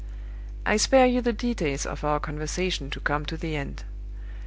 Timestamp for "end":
3.55-3.83